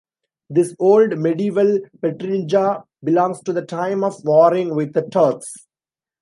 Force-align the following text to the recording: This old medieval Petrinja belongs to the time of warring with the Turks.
This 0.49 0.75
old 0.79 1.15
medieval 1.19 1.77
Petrinja 2.01 2.85
belongs 3.03 3.39
to 3.41 3.53
the 3.53 3.61
time 3.61 4.03
of 4.03 4.15
warring 4.25 4.73
with 4.73 4.93
the 4.93 5.07
Turks. 5.07 5.53